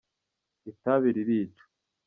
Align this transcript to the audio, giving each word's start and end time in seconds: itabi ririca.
itabi 0.71 1.07
ririca. 1.15 1.63